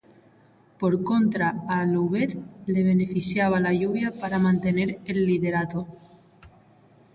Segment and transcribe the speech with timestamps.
[0.79, 2.31] Por contra a Loubet
[2.73, 5.85] le beneficiaba la lluvia para mantener el liderato.